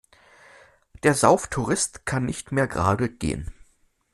Der 1.03 1.13
Sauftourist 1.13 2.07
kann 2.07 2.25
nicht 2.25 2.51
mehr 2.51 2.65
gerade 2.67 3.07
gehen. 3.07 3.53